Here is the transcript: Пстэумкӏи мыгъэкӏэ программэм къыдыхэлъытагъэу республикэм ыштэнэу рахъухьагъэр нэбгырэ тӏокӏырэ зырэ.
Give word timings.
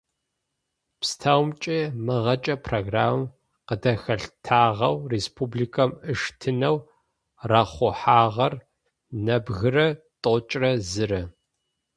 Пстэумкӏи 0.99 1.79
мыгъэкӏэ 2.05 2.55
программэм 2.65 3.21
къыдыхэлъытагъэу 3.67 4.97
республикэм 5.13 5.91
ыштэнэу 6.11 6.77
рахъухьагъэр 7.49 8.53
нэбгырэ 9.25 9.87
тӏокӏырэ 10.23 10.71
зырэ. 10.89 11.21